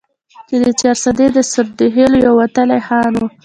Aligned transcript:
چې 0.47 0.55
د 0.63 0.65
چارسدي 0.79 1.27
د 1.33 1.37
سردرخيلو 1.51 2.17
يو 2.25 2.33
وتلے 2.39 2.79
خان 2.87 3.11
وو، 3.17 3.27